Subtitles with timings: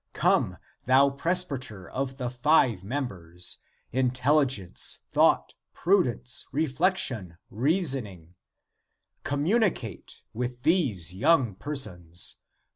[0.09, 3.59] ^ Come, thou presbyter of the five members:
[3.93, 8.33] ^ in telligence, thought, prudence, reflection, reason ing/
[9.23, 12.37] Communicate with these young persons!